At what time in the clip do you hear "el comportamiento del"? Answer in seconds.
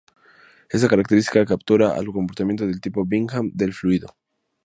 1.99-2.81